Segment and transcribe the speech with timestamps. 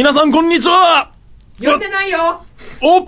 [0.00, 1.12] 皆さんこんにちは
[1.62, 2.42] 呼んでないよ
[2.80, 3.04] お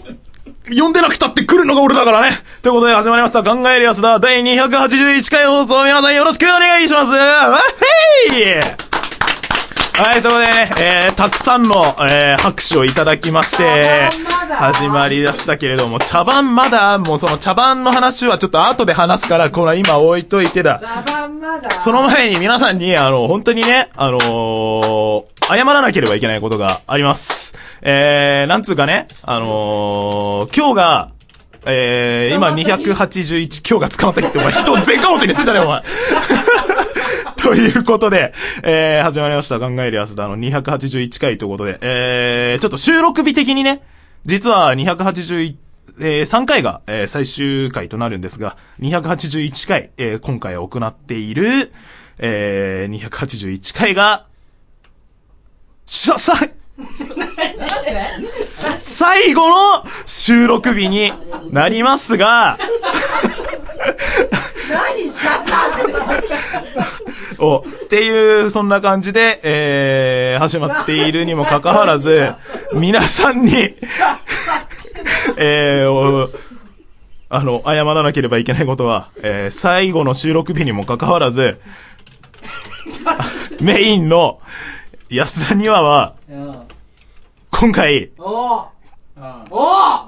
[0.71, 2.37] 呼んでなくたって来るのが俺だからね。
[2.61, 3.43] ということで始まりました。
[3.43, 4.18] 考えるやつだ。
[4.21, 5.84] 第281回放送。
[5.84, 7.12] 皆さんよろしくお願いします。
[7.12, 7.61] わっ
[8.30, 8.91] へい
[10.03, 11.75] はい、ということでね、えー、たくさんの、
[12.11, 14.11] えー、拍手をいただきまして
[14.50, 20.80] 始まりだしたけれども、茶番まだ、もうその茶番の話はちょっと後で話すから、これ今置いといてだ。
[20.80, 27.54] 茶番まだその前に皆さんに、あの、本当にね、あのー謝らなければいけないことがあります。
[27.82, 31.11] えー、なんつうかね、あのー今日が、
[31.64, 35.83] えー、今281、今日が捕まった日って、お前人を全貨物にするんじゃねえ、お前。
[37.45, 39.59] ということで、えー、始まりました。
[39.59, 43.83] 考えるやつだの281回ということで、えー、ちょっと収録日的にね、
[44.25, 45.56] 実は281、
[46.01, 51.73] えー、3回が、えー最終回となるんですが、281回、えー今回行っている、
[52.19, 54.27] えー、281回が、
[55.84, 56.34] しゃ、さ、
[58.79, 61.12] 最後の収録日に
[61.51, 62.56] なりますが、
[64.73, 72.33] 何シャサってお、っていう、そんな感じで、えー、始まっているにもかかわらず、
[72.73, 73.77] 皆さんに、
[75.37, 76.31] えー、お
[77.28, 81.61] あの、謝らなければいけないことは、えー、最後の収録日にもかかわらず、
[83.61, 84.41] メインの
[85.09, 86.55] 安田庭は、うん。
[87.50, 88.11] 今回、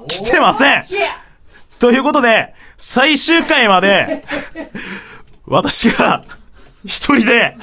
[0.08, 0.84] 来てません
[1.78, 4.24] ということで、最終回まで、
[5.46, 6.24] 私が、
[6.84, 7.56] 一人で、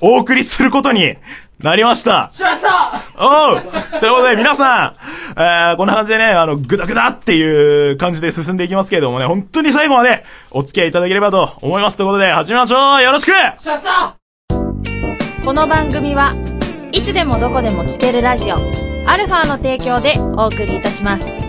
[0.00, 1.16] お送りすることに
[1.60, 2.30] なりました。
[2.32, 3.60] シャサおう！
[4.00, 4.96] ということで、皆さ
[5.36, 11.96] ん、えー、こんな感じでね、あの、ぐだぐだっていう感じで進んでいきますけれどもね、本当に最後までお付き合いいただければと思います。
[11.96, 13.02] ということで、始めましょう！
[13.02, 13.32] よろしく！
[13.58, 14.16] シャサ
[15.44, 16.34] この番組は
[16.92, 18.56] いつでもどこでも聞けるラジオ
[19.06, 21.39] アルファの提供でお送りいたします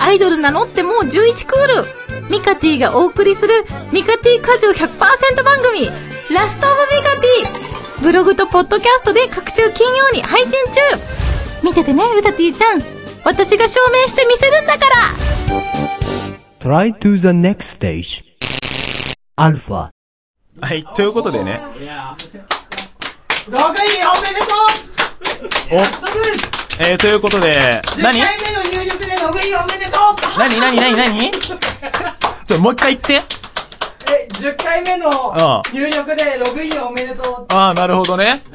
[0.00, 2.30] アイドル名乗ってもう11クール。
[2.30, 4.88] ミカティがお送りするミカティ果汁100%
[5.42, 5.86] 番組。
[6.34, 8.02] ラストオブミカティ。
[8.02, 10.80] ブログとポッドキャストで各週金曜に配信中。
[11.62, 12.82] 見ててねウタティちゃん。
[13.24, 14.96] 私が証明してみせるんだから。
[16.60, 18.24] Try to the next stage.
[19.36, 19.90] Alpha.
[20.60, 21.62] はい、ということでね、
[23.46, 24.54] 6位おめでと
[25.70, 25.78] お、
[26.82, 31.30] えー、ということで、う10何回目の入力で6位おめでとう何何何何？
[32.46, 33.36] ちょ、もう一回言って。
[34.08, 38.42] え、10回目の入力で6位おめでとうああ、なるほどね。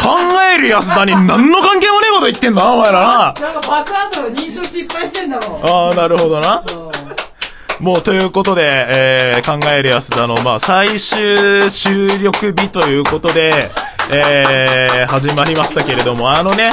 [0.00, 0.10] 考
[0.54, 3.08] える安田に何の関係もねえこと言ってんだな、お前らな。
[3.08, 6.62] なんかパスワード認証失敗してんだろああ、なるほどな。
[6.70, 6.84] うん
[7.80, 13.70] もう、ということで、えー、考える安田の、まあ、最終収録日ということで、
[14.10, 16.70] えー、始まりましたけれども、あのね、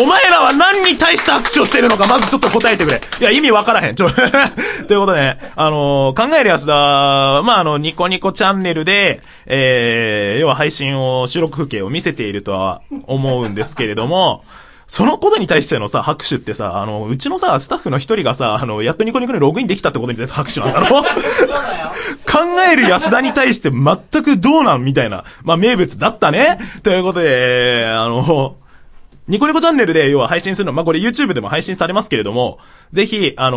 [0.00, 3.00] お前らは何に対して握手をしてるのか、まずちょっと答えてくれ。
[3.20, 3.94] いや、意味わからへん。
[3.94, 4.10] ちょ、
[4.88, 14.44] ということでね、あのー考える安田は、まあ、あの、ニコニコチャンネルで、えー、要は配信を、収録風景を見せているとは思うんですけれども、
[14.86, 21.02] そのことに対してのさ、拍手ってさ、あの、うちのさ、スタッフの一人がさ、あの、やっとニコニコにログインできたってことに対して拍手なんだろ？
[21.02, 21.08] 考
[22.70, 25.24] える安田に対して全くどうなんみたいな。
[25.42, 26.58] まあ、名物だったね。
[26.82, 28.56] ということで、あの、
[29.26, 32.58] ニコニコチャンネルで要は配信するの、まあ、これ YouTube でも配信されますけれども、
[32.92, 33.56] ぜひ、あの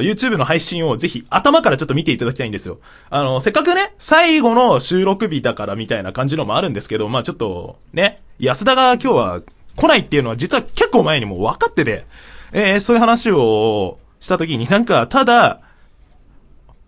[0.00, 2.78] ー YouTube の配信をぜひ頭からちょっと見ていただきたいんですよ。
[3.10, 9.42] あのーせっかくね、最後の収録日だからみたいな感じのもあるんですけど、まあ、ちょっと、ね、安田が今日は
[9.74, 12.06] 来ないっていうのは実は結構前にも分かってて、
[12.52, 15.62] えーそういう話をした時になんか、ただ、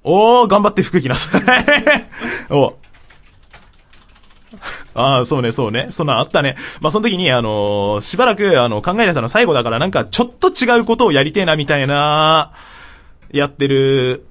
[0.04, 1.42] おー、頑張って服着なさい。
[2.54, 2.76] お
[4.94, 5.88] ああ、そうね、そうね。
[5.90, 6.56] そんなんあったね。
[6.80, 12.52] まあ、その時に、あのーしばらく、あの、考えるさんの最後だから、なんか、ちょっと違うことをやりてえな、みたいな、
[13.32, 14.24] やってる、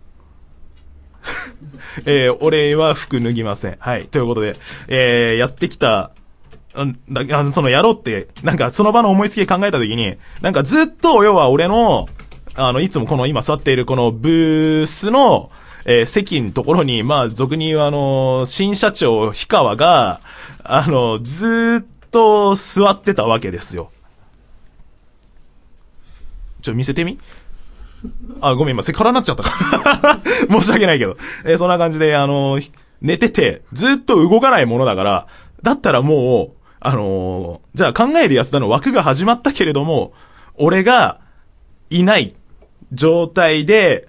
[2.05, 3.77] えー俺は服脱ぎません。
[3.79, 4.05] はい。
[4.05, 4.55] ということで、
[4.87, 6.11] えーやってきた、
[6.75, 12.07] うんだあのそのやろうって、なんかその場の思いつきで考えたときに、なんかずっと、要は俺の、
[12.55, 15.49] あの、いつもこの今座っているこのブースの、
[15.85, 20.21] えー席のところに、まあ、俗に言うあの、新社長、氷川が、
[20.63, 23.91] あの、ずっと座ってたわけですよ。
[26.61, 27.17] ちょ、見せてみ？
[28.41, 30.19] あ、ごめん、今、セクハラになっちゃったから。
[30.49, 31.17] 申し訳ないけど。
[31.45, 32.59] えーそんな感じで、あの
[33.01, 35.27] 寝てて、ずっと動かないものだから、
[35.63, 40.13] だったらもう、あのーじゃあ考えるやつだの枠が始まったけれども、
[40.55, 41.19] 俺が、
[41.89, 42.35] いない
[42.91, 44.07] 状態で、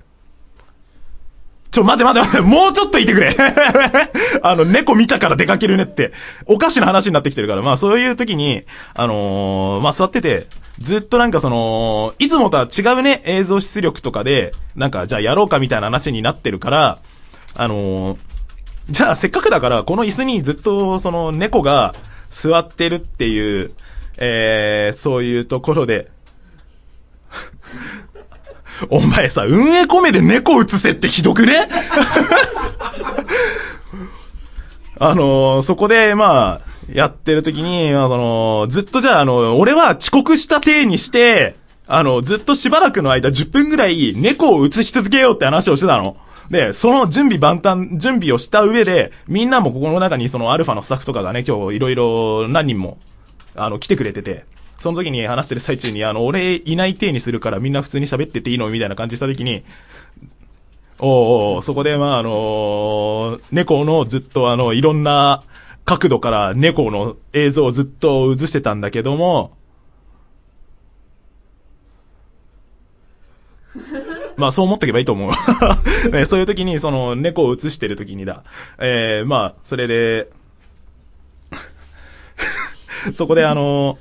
[1.70, 3.34] ちょ、待て待て待て、もうちょっといてくれ。
[4.42, 6.12] あの、猫見たから出かけるねって、
[6.46, 8.64] おかしな話になってきてるから、まあそういう時に、
[8.94, 10.48] あのーまあ座ってて、
[10.80, 16.98] ずっとなんかその、いつもとは違うね、映像出力とかで、なんかじゃあやろうかみたいな話になってるから、
[17.54, 18.18] あのー
[18.90, 21.94] じゃあせっかくだから、この椅子にずっとその猫が
[22.28, 23.70] 座ってるっていう、
[24.16, 26.10] えー、そういうところで、
[28.88, 31.68] お前さ、運営コメで猫映せってひどくね？
[34.98, 36.60] あのーそこで、まあ、
[36.92, 41.56] やってる時に、まあ、その、ずっとじゃあ、あの、俺は遅刻した体にして、
[41.86, 46.16] あの、ずっとしばらくの間10分ぐらい猫を映し続けようって話をしてたの。
[46.50, 52.98] で、その準備万端、準備をした上で、みんなもここの中にそのアルファのスタッフとかがね、今日いろいろ何人も、
[53.54, 54.44] あの、来てくれてて、
[54.80, 59.62] その時に話してる最中に、あの、俺いない体にするからみんな普通に喋ってていいのみたいな感じした時に、
[60.98, 65.42] おうおうそこで、まあ、あのー猫のずっとあの、いろんな
[65.84, 69.52] 角度から猫の映像をずっと映してたんだけども、
[74.38, 75.30] まあそう思っておけばいいと思う。
[76.10, 78.44] ねそういう時に、その、猫を映してる時にだ。
[78.78, 80.30] えー、まあ、それで、
[83.12, 83.98] そこであの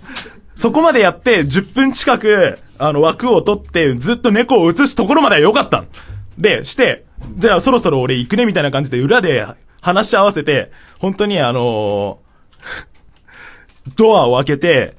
[0.59, 5.85] そこまでやって10分近く、あの、枠を取って、ずっと猫を映すところまでは良かった。
[6.37, 7.05] で、して、
[7.37, 9.47] じゃあそろそろ俺行くねみたいな感じで裏で
[9.79, 10.69] 話し合わせて、
[10.99, 12.19] 本当にあの
[13.95, 14.97] ドアを開けて、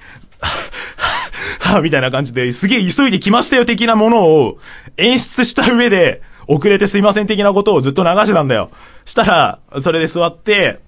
[1.60, 4.58] はみたいな感じで、すげえ急いで来ましたよ的なものを
[4.96, 8.70] 演出した上で、遅れてすいません的なことをずっと流してたんだよ。
[9.04, 10.80] したら、それで座って、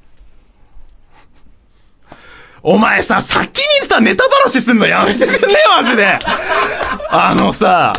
[2.63, 6.19] お前さ、先にさ、ネタばらしすんのやめてくんねマジで。
[7.11, 7.93] あのさ、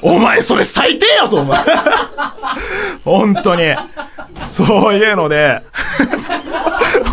[0.00, 1.62] お前それ最低やぞ、お前。
[3.04, 3.74] 本当に。
[4.46, 5.62] そういうので、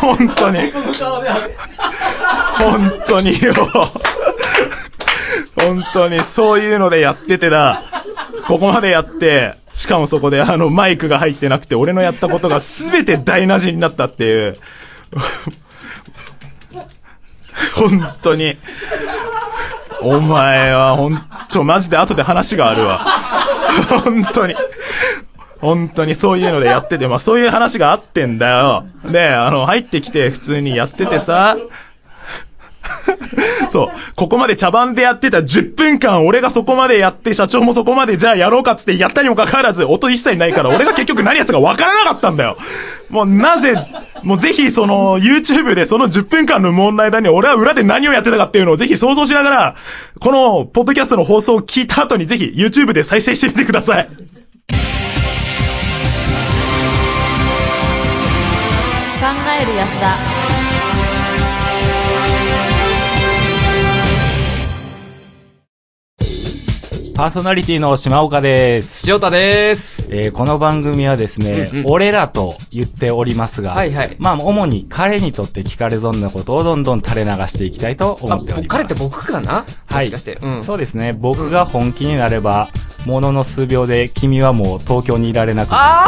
[0.01, 0.71] 本当に。
[2.57, 3.53] 本当によ。
[5.59, 7.83] 本当にそういうのでやっててだ。
[8.47, 14.57] ここまでやって、しかもそこであのマイクが入ってなくて、俺のやったことが全て台無しになったっていう。
[17.75, 18.57] 本当に。
[20.01, 22.99] お前はほん、ちょ、マジで後で話があるわ。
[24.03, 24.55] 本当に。
[25.59, 28.85] 本当にそういうのでやってて、まあそういう話があってんだよ。
[29.03, 31.57] で、あの、入ってきて普通にやっててさ、
[33.69, 34.15] そう。
[34.15, 42.57] ここまで茶番でやってた10分間、俺がそこまでやって、社長もそこまでじゃあやろうかっつってやったにもかかわらず、音一切ないから、俺が結局何やったか分からなかったんだよ。
[43.09, 43.75] もうなぜ、
[44.23, 49.75] もうぜひその、YouTube でその10分間の問題だに、俺は裏で何をやってたかっていうのをぜひ想像しながら、
[50.19, 54.09] この、ポッドキャストの放送を聞いた後にぜひ YouTube で再生してみてください。
[59.19, 59.25] 考
[59.61, 60.38] える安田
[67.19, 69.11] パーソナリティの島岡です。
[69.11, 70.07] 塩田です。
[70.09, 78.67] えーこの番組はですね、うんうん俺らと言っておりますが、はいはいまあ、主に彼にとって聞かれ損なことをどんどん垂れ流していきたいと思あ、っております。
[78.69, 79.65] 彼って僕かな？
[79.87, 80.39] はいもしかして。
[80.41, 80.63] うん。
[80.63, 81.11] そうですね。
[81.11, 82.69] 僕が本気になれば、
[83.05, 86.07] ものの数秒で君はもう東京にいられなくあ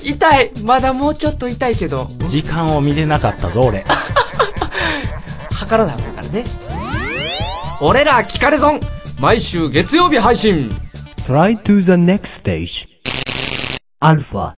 [0.00, 3.84] ー痛いまだもうちょっと痛いけど、時間を見れなかったぞ、俺。
[5.54, 6.44] 測らなあかんからね。
[7.80, 8.80] 俺ら聞かれ損
[9.20, 10.60] 毎週月曜日配信
[11.26, 12.88] Try to the next stage.
[14.00, 14.54] Alpha.
[14.54, 14.56] 考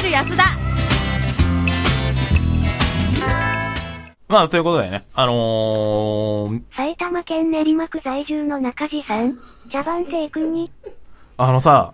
[0.00, 0.44] える安田
[4.26, 9.36] まあ、ということでね、あのー、埼玉県練馬区在住の中地さん、
[9.70, 10.72] 茶番生君に、
[11.36, 11.92] あのさ、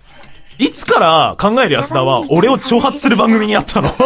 [0.58, 3.88] いつから考える安田は俺を挑発する番組になったの？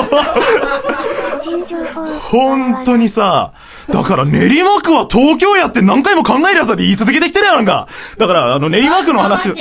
[2.30, 3.52] 本当にさ、
[3.90, 7.88] だから練馬区は東京やって何回も考えるやつだって言い続けてきてるやんか。
[8.18, 9.54] だから、あの練馬区の話、違う。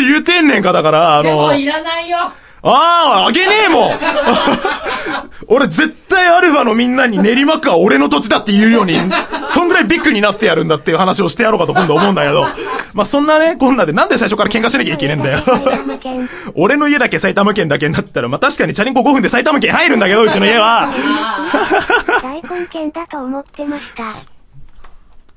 [0.00, 2.18] 言うてんねんか、だから、あの、でもいらないよ。
[2.68, 3.98] ああ、あげねえもん
[5.48, 8.98] 俺絶対アルファのみんなに練馬区は俺の土地だって言うように、
[9.48, 12.46] そんぐらいビッグになってやるんだっていう話をしてやろうかと今度思うんだけど、
[12.94, 15.38] まあそんなね、こんなでなんで最初から喧嘩しなきゃいけねえんだよ。
[16.56, 20.88] 俺の家だけ埼玉県だけになったら、まあ確かにチャリンコ5分で埼玉県入るんだけど、うちの家は。
[22.22, 24.35] 大根県だと思ってました。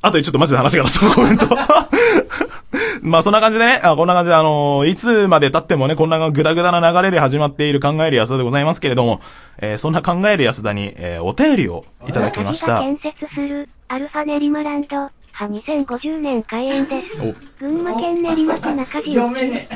[0.01, 1.47] あとでちょっとマジで話があったコメント。
[3.01, 9.21] まあそんな感じでね、あこんな感じであのいつまで経ってもね、こんなグダグダな流れで始まっている考える安田でございますけれども、
[9.57, 12.81] えーそんな考える安田に、えーお便りをいただきました。
[12.81, 15.11] 建設する、アルファ練馬ランド、は
[15.47, 17.21] 2050年開園です。
[17.21, 19.15] お群馬県練馬区中地。
[19.15, 19.69] 読めね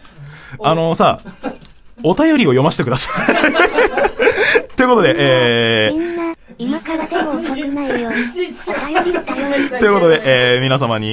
[0.62, 1.20] あのさ、
[2.02, 3.36] お便りを読ませてください。
[4.76, 8.10] ということで、えみんな、今からでも遅くないよ。
[9.02, 9.24] りだよ。
[9.24, 10.22] ー、ということで、
[10.54, 11.08] えー、皆様に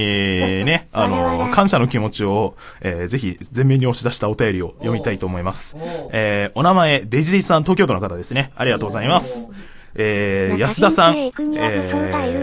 [0.63, 5.77] ね、あの、感謝の気持ちを、えー、ぜひ、前面に押し出したお便りを読みたいと思います。
[6.12, 8.51] えー、お名前、デジデジさん、東京都の方ですね。
[8.56, 9.50] ありがとうございます。
[9.96, 11.32] えー、安田さん、え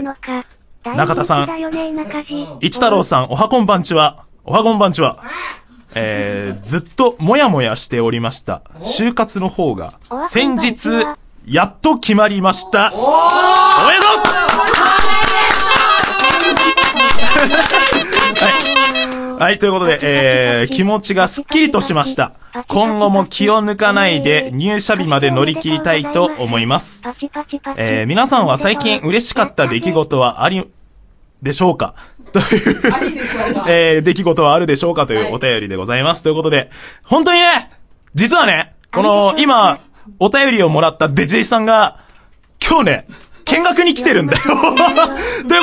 [0.03, 0.45] のか。
[0.83, 1.49] 中田さん
[2.61, 4.25] 一太郎さん、おはこんばんちは。
[4.45, 5.23] おはこんばんちは。
[5.95, 8.61] えー、ずっともやもやしておりました。
[8.79, 9.93] 就活の方が、
[10.29, 10.89] 先日、
[11.49, 12.91] やっと決まりました。
[12.93, 12.97] お
[13.87, 14.17] めでとう
[18.35, 22.33] はい、はいということで、えー、気持ちがすっきりとしました。
[22.67, 27.01] 今後も気を抜かないで入社日まで乗り切りたいと思います。
[27.77, 30.69] えー、皆さんは最近嬉しかった出来事はあり、
[31.41, 31.95] でしょうか？
[32.33, 32.45] という、
[33.69, 36.23] えー、出来事はあるでしょうかというお便りでございます。
[36.23, 36.71] ということで、
[37.03, 37.71] 本当にね、
[38.15, 39.79] 実はね、この、今、
[40.19, 41.99] お便りをもらったデジデジさんが、
[42.65, 43.07] 今日ね、
[43.45, 44.39] 見学に来てるんだよ。
[44.43, 44.57] という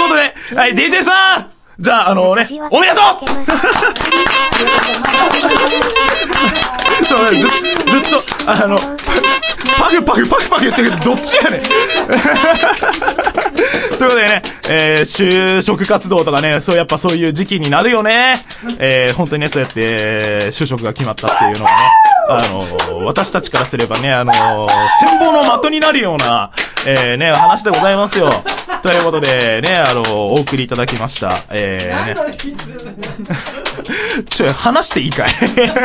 [0.01, 3.05] ことで、はい、デジデジさんじゃあ、あのね、おめでとう
[7.05, 7.51] ちょ、ず、ずっ
[8.11, 8.79] と、あの、
[9.77, 11.63] パフパフパフパフ言ってるけど、どっちやねん。
[11.65, 11.73] という
[13.99, 18.47] ことでね、えー、就職活動とかね、そうやっぱそういう時期になるよね。
[18.79, 21.77] えー、本当にね、そうやって、えー就職が決まったっていうのはね、
[22.28, 26.50] あの私たちからすればね、あの戦望の的になるような、
[26.87, 28.31] えー、ね、話でございますよ。
[28.83, 31.45] ということで、ね、あのお送りいただきました。
[31.50, 32.14] えー、ね
[34.28, 35.31] ちょ、話していいかい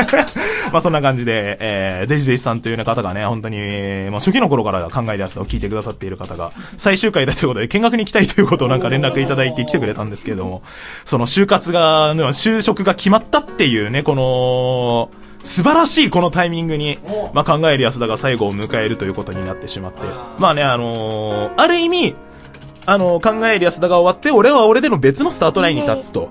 [0.72, 3.58] まあそんな感じで、えー、デジデジさんという、ね、方がね、本当に、
[4.10, 10.62] もう初期の頃から考えたやつを聞いてくださっている方が、最終回だということで、見学に来たいということをなんか連絡いただいて来てくれたんですけれども、
[11.06, 15.10] その就活が、ね就職が決まったっていうね、この、
[15.44, 17.00] 素晴らしいこのタイミングに、
[17.34, 20.02] まあ考える安田が最後を迎えるということになってしまって、
[20.38, 22.16] まあね、あのーある意味、
[22.86, 26.30] あの、考える安田が終わって、俺は俺での別のスタートラインに立つと。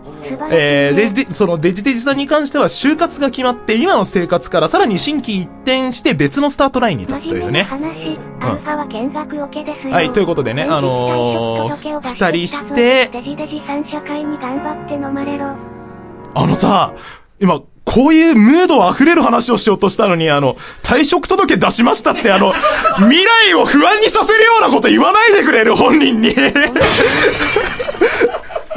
[0.50, 7.62] えー、デジデ、そのデジデジさんに関しては就活が決まって、今の生活からさらに新規一転して別のスタートラインに立つというね。
[9.90, 15.46] はいということでねあのー二人してデジデジさん社会に頑張って飲まれろ。
[16.34, 16.94] あのさ、
[17.40, 22.52] 今、こういうムード溢れる話をしようとしたのに、あの、退職届出しましたって、あの、
[23.00, 26.34] 未来を不安にさせるようなこと言わないでくれる、本人に。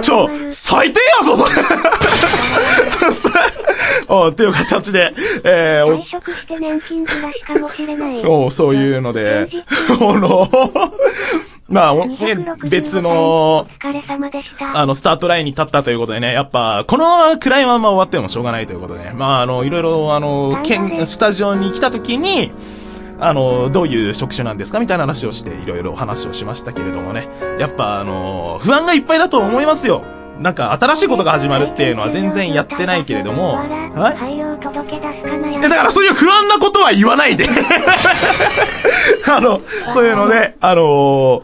[0.01, 1.51] ちょ、最低やぞ、それ。
[3.11, 3.29] さ
[4.07, 5.13] おっていう形で、
[5.43, 8.25] えー、退職して年金暮らしかもしれない。
[8.25, 9.49] おおそういうので、
[9.89, 10.49] あの、
[11.71, 14.77] まあ、おね、265別の、お疲れ様でした。
[14.77, 22.51] あの、スタートラインに立ったということでね、やっぱ、このまま暗いまま終わってもしょうがないということでね、まあ、あの、いろいろ、あの、けん、スタジオに来た時に、
[23.19, 30.03] あの、どういう職種なんですかみたいな話をして、いろいろ話をしましたけれどもね、やっぱ、あの、不安がいっぱいだと思いますよ。
[30.39, 34.41] なんか、新しいことが始まるっていうのは全然やってないけれども、はい？
[35.63, 37.45] え、だからそういう不安なことは言わないで。
[39.29, 41.43] あの、そういうので、あの重いわ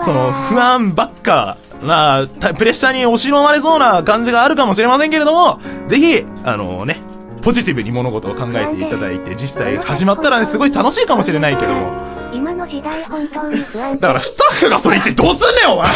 [0.00, 7.00] その、不安ばっかな、たプレッシャーに押し飲まれそうな感じがあるかもしれませんけれども、ぜひ、あのね、
[7.42, 11.92] ポジティブに物事を考えていただいて、実際始まったらね、すごい楽しいかもしれないけども、
[12.32, 15.88] 今の時代本当に不安だからスタッフがそれ言ってどうすんねん、お前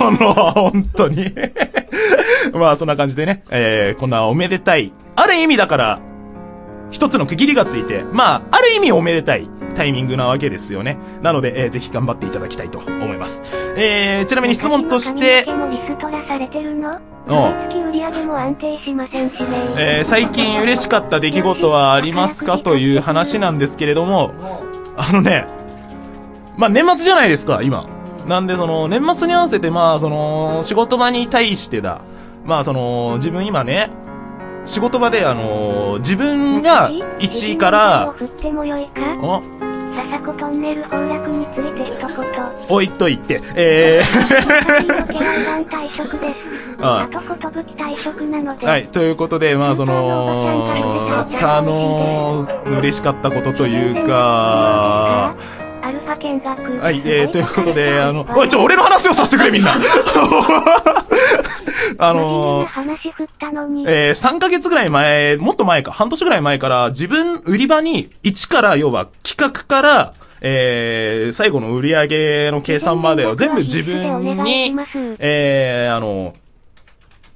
[0.00, 0.34] あの、
[0.70, 1.32] 本当に。
[2.54, 4.92] まあ、そんな感じでね、えー、こんなおめでたい。
[5.16, 6.00] ある意味だから、
[6.92, 10.98] 一つの区切りがついて、まあ、ある意味おめでたいタイミングなわけですよね。
[11.22, 13.42] なので、えーぜひ頑張っていただきたいと思います。
[13.76, 16.90] えー、ちなみに質問として、髪の毛もリストラされてるの？
[17.28, 19.38] おう月売り上げも安定しませんしね。
[19.78, 22.58] えー、最近嬉しかった出来事はありますか？
[22.58, 24.34] という話なんですけれども、
[24.96, 25.46] あのね、
[26.58, 27.86] まあ年末じゃないですか、今。
[28.26, 32.02] なんでその、年末に合わせてまあその、仕事場に対してだ。
[32.44, 33.90] まあその、自分今ね、
[34.64, 39.00] 仕事場であの、自分が1位から、振ってもよいか？
[39.20, 39.42] お、
[39.94, 42.16] 笹子トンネル崩落について一言。
[42.68, 44.02] 置いといて、え
[44.72, 46.76] 髪の毛は退職です。
[46.80, 48.66] ああ。
[48.66, 52.46] はい、ということで、まあその、あの、
[52.78, 55.34] 嬉しかったことというか？
[56.40, 59.72] はい、えー、ということで、あの、おい、ちょ、俺の話をさせてくれ、みんな
[61.98, 63.84] あのー、話振ったのに。
[63.86, 74.74] えー、3ヶ月ぐらい前、もっと前か、半年ぐらい前から、自分、売り場に、1から、要は、企画から、えー、最後の売り上げの計算までを全部自分に、
[75.20, 76.34] えー、あの、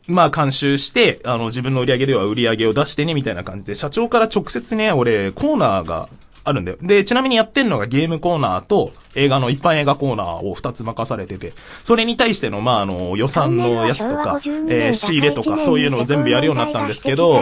[0.09, 6.09] まあ、監修して、あの、自分の売り上げでは売り上げを出してね、みたいな感じで、社長から直接ね、俺、コーナーが
[6.47, 6.79] あるんだよ。
[6.81, 17.41] で、ちなみにやってるのがゲームコーナーと、映画の一般映画コーナーを二つ任されてて、それに対しての、まあ、あの、予算のやつとか、えー、仕入れとか、そういうのを全部やるようになったんですけど、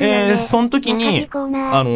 [0.00, 1.90] えー、その時に、あの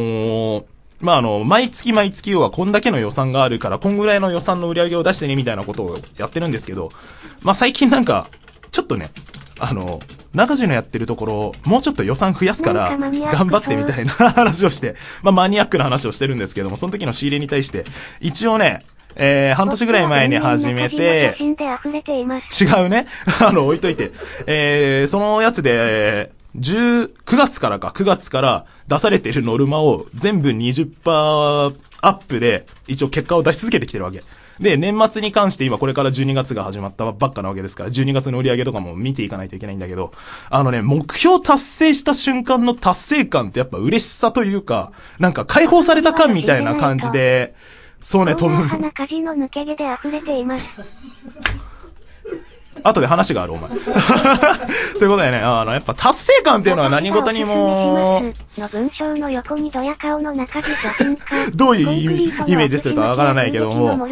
[0.60, 0.64] ー
[1.00, 6.90] まあ、あの、毎月毎月要はこんだけの予算があるから、こんぐらいの予算の売り上げを出してね、みたいなことをやってるんですけど、
[7.42, 8.28] まあ、最近なんか、
[8.72, 9.10] ちょっとね、
[9.60, 10.00] あの、
[10.34, 17.84] 中地のやってるところ、もうちょっと予算増やすから、頑張ってみたいな 話をして、まあ、マニアックな話をしてるんですけども、その時の仕入れに対して、
[18.20, 18.82] 一応ね、
[19.16, 21.36] えー、半年ぐらい前に始めて。
[22.60, 23.06] 違うね。
[23.40, 24.12] あの、置いといて。
[24.46, 34.22] えー、そのやつで、10、9月からか、9月から出されてるノルマを全部20%アップで、一応結果を出し続けてきてるわけ。
[34.60, 40.12] で、年末に関して今これから12月が始まったばっかなわけですから、12月の売り上げとかも見ていかないといけないんだけど、
[40.50, 47.54] あのね、目標達成した瞬間の達成感ってやっぱ嬉しさというか、なんか解放された感みたいな感じで、
[48.00, 48.66] そうね、飛ぶ。
[48.66, 50.64] 花火事の抜け毛で溢れています。
[52.82, 53.70] 後で話がある、お前。
[53.76, 58.22] ということでね、あの、やっぱ達成感っていうのは何事にも、
[58.56, 61.22] の文章の横にドヤ顔の中地写真家。
[61.54, 61.92] どういう
[62.46, 64.08] イメージしてるかわからないけども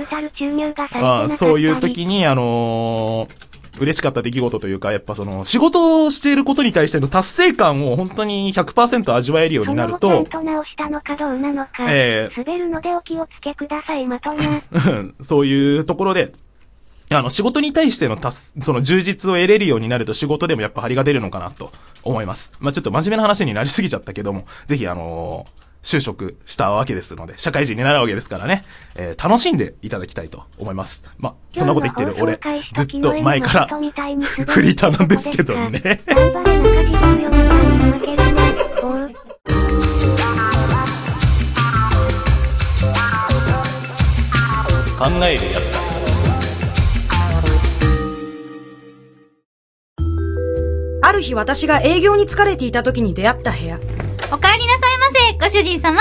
[1.02, 3.46] あそういう時に、あのー
[3.78, 11.70] 嬉しかった出来事というか、やっぱその、仕事をしていることに対しての達成感を本当に100%味わえるようになるとと直したのかどうなのか。
[11.88, 14.60] え滑るのでお気をつけください、まとな。
[15.20, 16.32] そういうところで、
[17.10, 21.70] あの、仕事に対しての達す、その充実を得れるようになると仕事でもやっぱ張りが出るのかなと
[22.02, 22.52] 思います。
[22.58, 28.64] まあ、ちょっと真面目な話になりすぎちゃったけども、ぜひあのー就職したわけですので、社会人になるわけですからね、
[28.96, 31.04] えー楽しんでいただきたいと思います。
[31.16, 32.40] まあ、そんなこと言ってる俺、
[32.74, 33.80] ずっと前から、フ
[34.62, 36.00] リーターなんですけどね。
[36.06, 38.42] 頑張れ中地14番に負けるな。
[38.82, 39.08] おう。
[44.98, 46.05] 考えるやつ
[51.06, 53.78] ある日私が営業に疲れていた時に出会った部屋。
[54.32, 54.92] お帰りなさ
[55.38, 56.00] いませ、ご主人様。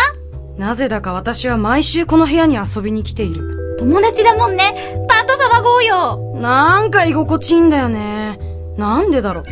[0.57, 3.77] なぜだか私は毎週この部屋に遊びに来ている。
[3.77, 4.95] 友達だもんね。
[5.07, 6.33] パッと騒ごうよ。
[6.41, 8.39] なんか居心地いいんだよね。
[8.77, 9.43] なんでだろう。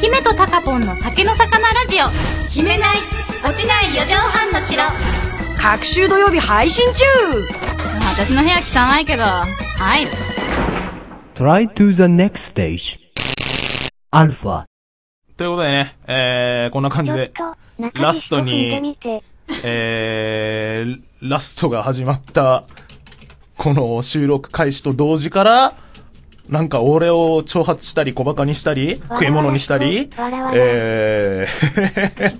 [0.00, 2.06] 姫とタカポンの酒の魚ラジオ。
[2.48, 2.96] 決めない、
[3.44, 4.82] 落ちない四畳半の城。
[5.60, 7.04] 各週土曜日配信中
[8.16, 9.46] 私の部屋汚いけど、は
[9.98, 10.06] い。
[11.34, 12.98] Try to the next stage.
[14.10, 14.65] Alpha.
[15.36, 17.30] ということでね、えー、こんな感じで、
[17.92, 18.96] ラストに、
[19.64, 22.64] えー、ラストが始まった、
[23.58, 25.74] この収録開始と同時から、
[26.48, 30.08] なんか俺を挑発したり小馬鹿にしたり、食い物にしたり、
[30.54, 32.38] えー、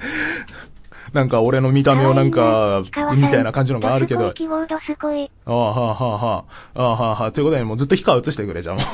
[1.16, 5.30] なんか俺の見た目をなんか、みたいな感じのがあるけど、キーボードすごい。
[5.46, 8.84] ああ、はあ、はあ、はあ、ああ、はあ、はあ、ということで、もうずっと氷川映してくれ、じゃあもう。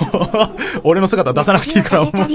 [0.88, 2.10] 俺の姿出さなくていいから、もう。
[2.14, 2.28] あ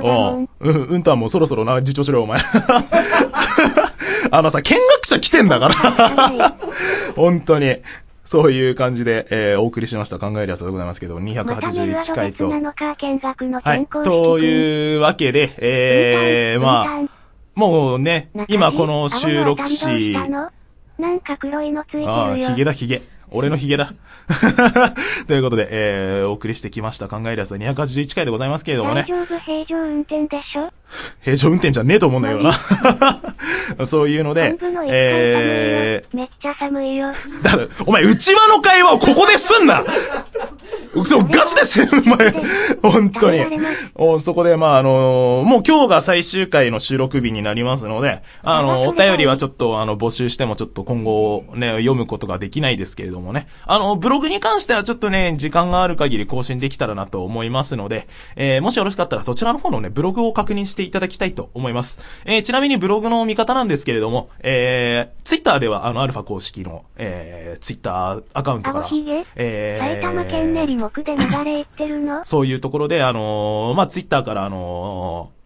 [0.00, 0.48] もん。
[0.60, 2.40] うん、うんたんもそろそろな、自重しろよ、お前。
[4.32, 6.54] あのさ、見学者来てんだから。
[7.16, 7.76] 本当に。
[8.30, 12.48] そういう感じで、えー、お送りしました考えるやつでございますけど、281回と。
[12.48, 16.99] はいというわけで、えー、まあ、
[17.60, 20.28] もうね、今この収録し、な
[21.08, 22.10] んか黒いのついてるよ。
[22.10, 23.02] ああ、ヒゲだ、ヒゲ。
[23.32, 23.92] 俺のヒゲだ。
[25.26, 29.26] ということで、えー、お送りしてきました考えるやつは281回でございますけれどもね大。
[29.26, 30.72] 丈夫平常運転でしょ？
[31.22, 32.52] 平常運転じゃねえと思うんだけどな。
[33.86, 37.08] そういうのでの、え寒いよめっちゃ寒いよ。
[37.08, 39.84] ー、だから、お前、内輪の会話をここですんな
[41.06, 42.34] そう、ガチですよ、お前。
[42.82, 43.44] 本当に。
[43.94, 53.46] おそこで、まあ、あのーもう今日が最終回の収録日になりますので、あのお便りはちょっと、あの、募集してもちょっと今後、ね、読むことができないですけれどもね。
[53.66, 62.00] あの、ブログに関してはちょっとね、時間がある限り更新できたらなと思いますので、えー、もしよろしかったらそちらの方のね、ブログを確認していただきたいと思います。
[62.24, 68.88] えー、ちなみにブログの見方なんですけれども、えー、ツイッターでは、あの、アルファ公式の、えー、ツイッターアカウントから、
[69.36, 72.24] えー、埼玉県練馬区で流れ行ってるの？
[72.26, 75.40] そういうところで、あのーまあ、ツイッターから、あのー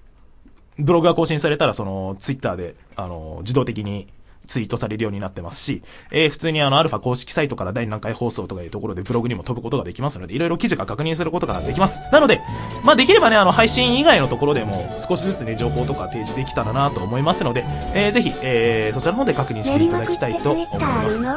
[0.76, 4.08] ブログが更新されたら、その、ツイッターで、あのー自動的に
[4.46, 12.02] ツイートされるようになってますし、えー普通にあの、アルファ公式サイトから第何回放送とかいうところでブログにも飛ぶことができますので、いろいろ記事が確認することができます。
[12.12, 12.40] なので、
[12.82, 21.24] まあ、できればね、あの、配信以外のところでも、少しずつね、情報とか提示できたらなと思いますので、えーぜひ、えーそちらの方で確認していただきたいと思います。
[21.26, 21.34] の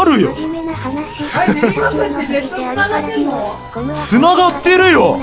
[0.00, 0.48] あるよ繋
[2.88, 3.56] がってんの
[3.92, 5.16] 繋がってるよ。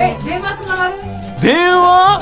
[0.00, 0.94] え、電話繋がる？
[1.40, 2.20] 電話？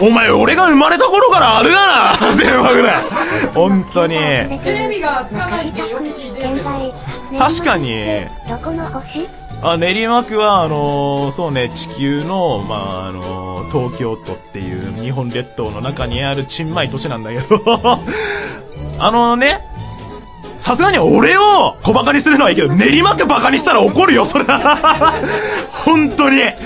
[0.00, 3.04] お前、俺が生まれた頃からあるがな電話ぐらい。
[3.54, 4.14] 本当に。
[4.16, 7.38] テレビがつかないってよく聞いてるけど。
[7.38, 8.04] 確かに、
[8.48, 9.28] どこの星
[9.62, 17.60] あ、練馬区は、あのーそうね、地球の、まあ、あのー東京都っていう日本列島の中にあるちんまい都市なんだけど、
[18.98, 19.60] あのね、
[20.56, 25.12] さすがに俺を小馬鹿にするのはいいけど、練馬区バカにしたら怒るよ、それは。
[25.84, 26.38] 本当に。
[26.38, 26.58] え、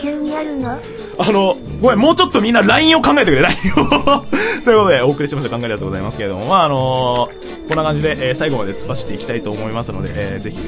[0.00, 0.78] 急にあるの？
[1.22, 4.24] あの、ごめん、もうちょっとみんな LINE を考えてくれ、LINE を。
[4.64, 10.58] ということで、お送りしてました考えるやつでございますけれども、まあ、あのーこんな感じで、えー最後まで突っ走っていきたいと思いますので、えーぜひ、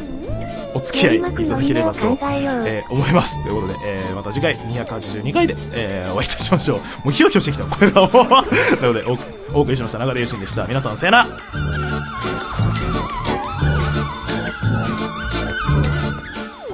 [0.75, 2.19] お付き合いいただければと、
[2.67, 3.43] えー思います。
[3.43, 6.79] ということで、えーまた次回282回で、えーお会いいたしましょう。
[6.79, 8.11] もうひよひよしてきた、これがもう。
[8.11, 9.03] ということで
[9.55, 10.65] お、お送りしました、中田優心でした。
[10.67, 11.27] 皆さん、さよなら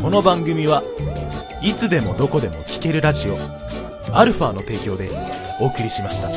[0.00, 0.82] この番組は
[1.62, 3.36] いつでもどこでも聴けるラジオ
[4.12, 5.10] アルファの提供で
[5.60, 6.28] お送りしました。